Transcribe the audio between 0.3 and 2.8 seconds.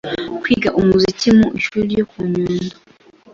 kwiga umuziki mu ishuri ryo ku Nyundo